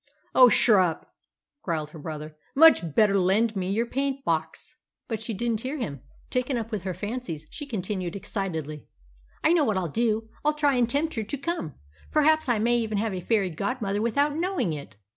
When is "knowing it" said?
14.35-14.95